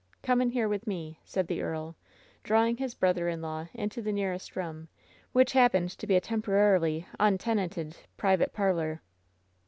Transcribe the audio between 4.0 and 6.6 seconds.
the nearest room, which happened to be a tempo